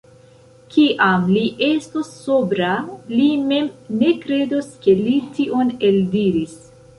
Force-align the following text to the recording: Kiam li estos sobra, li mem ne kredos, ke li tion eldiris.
Kiam 0.75 1.27
li 1.33 1.43
estos 1.67 2.09
sobra, 2.21 2.69
li 3.11 3.27
mem 3.51 3.69
ne 4.01 4.11
kredos, 4.25 4.73
ke 4.87 4.97
li 5.03 5.15
tion 5.37 5.71
eldiris. 5.93 6.59